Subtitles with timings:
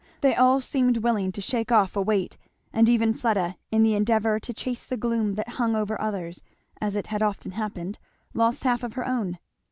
[0.21, 2.35] They all seemed willing to shake off a weight,
[2.73, 6.41] and even Fleda, in the endeavour to chase the gloom that hung over others,
[6.81, 7.99] as it had often happened,
[8.33, 9.37] lost half of her own.